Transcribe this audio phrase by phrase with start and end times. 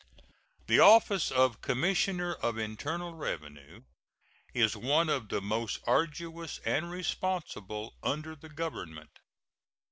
[0.65, 3.83] The office of Commissioner of Internal Revenue
[4.51, 9.19] is one of the most arduous and responsible under the Government.